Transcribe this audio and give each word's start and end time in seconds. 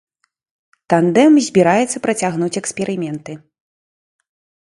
Тандэм 0.93 1.31
збіраецца 1.47 1.97
працягнуць 2.07 2.49
эксперыменты. 2.63 3.37